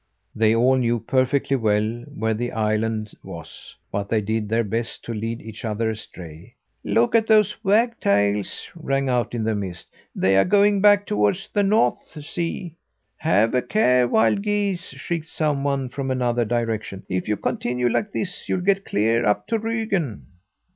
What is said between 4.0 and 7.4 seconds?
they did their best to lead each other astray. "Look at